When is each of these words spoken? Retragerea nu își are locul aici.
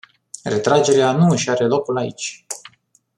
Retragerea 0.45 1.11
nu 1.11 1.27
își 1.27 1.49
are 1.49 1.65
locul 1.65 1.97
aici. 1.97 2.45